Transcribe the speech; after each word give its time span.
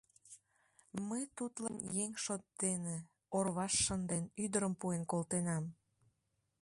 —Мый 1.07 1.23
тудлан 1.37 1.75
еҥ 2.03 2.11
шот 2.23 2.43
дене, 2.63 2.95
орваш 3.37 3.73
шынден, 3.85 4.23
ӱдырем 4.43 4.73
пуэн 4.79 5.03
колтенам. 5.11 5.65